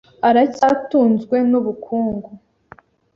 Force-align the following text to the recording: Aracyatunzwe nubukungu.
Aracyatunzwe 0.27 1.37
nubukungu. 1.49 2.29